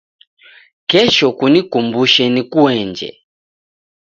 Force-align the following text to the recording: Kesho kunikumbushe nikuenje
Kesho 0.89 1.27
kunikumbushe 1.37 2.23
nikuenje 2.33 3.09